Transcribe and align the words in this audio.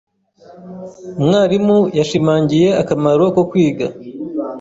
Umwarimu 1.19 1.77
yashimangiye 1.97 2.67
akamaro 2.81 3.23
ko 3.35 3.41
kwiga. 3.49 3.85